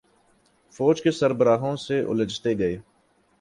[0.71, 2.77] فوج کے سربراہوں سے یہ الجھتے گئے۔